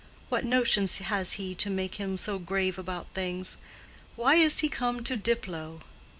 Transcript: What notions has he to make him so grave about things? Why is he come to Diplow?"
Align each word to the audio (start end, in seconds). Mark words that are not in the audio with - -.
What 0.29 0.43
notions 0.43 0.97
has 0.97 1.33
he 1.33 1.53
to 1.53 1.69
make 1.69 1.99
him 1.99 2.17
so 2.17 2.39
grave 2.39 2.79
about 2.79 3.05
things? 3.13 3.57
Why 4.15 4.33
is 4.33 4.61
he 4.61 4.67
come 4.67 5.03
to 5.03 5.15
Diplow?" 5.15 5.81